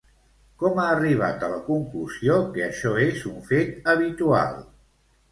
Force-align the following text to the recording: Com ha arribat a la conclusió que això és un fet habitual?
Com 0.61 0.79
ha 0.83 0.85
arribat 0.93 1.43
a 1.47 1.49
la 1.51 1.59
conclusió 1.67 2.37
que 2.55 2.63
això 2.67 2.93
és 3.09 3.19
un 3.33 3.35
fet 3.51 3.91
habitual? 3.93 4.57